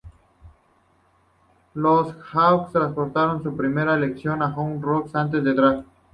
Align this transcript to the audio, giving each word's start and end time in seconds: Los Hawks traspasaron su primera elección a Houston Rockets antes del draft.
Los 1.75 2.15
Hawks 2.33 2.71
traspasaron 2.71 3.43
su 3.43 3.55
primera 3.55 3.93
elección 3.93 4.41
a 4.41 4.49
Houston 4.51 4.81
Rockets 4.81 5.15
antes 5.15 5.43
del 5.43 5.55
draft. 5.55 5.85